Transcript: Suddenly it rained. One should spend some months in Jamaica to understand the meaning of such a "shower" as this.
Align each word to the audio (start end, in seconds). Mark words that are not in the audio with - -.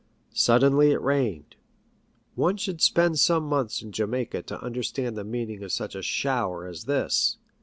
Suddenly 0.33 0.89
it 0.89 0.99
rained. 1.03 1.57
One 2.33 2.57
should 2.57 2.81
spend 2.81 3.19
some 3.19 3.43
months 3.43 3.83
in 3.83 3.91
Jamaica 3.91 4.41
to 4.41 4.59
understand 4.63 5.15
the 5.15 5.23
meaning 5.23 5.61
of 5.61 5.71
such 5.71 5.93
a 5.93 6.01
"shower" 6.01 6.65
as 6.65 6.85
this. 6.85 7.37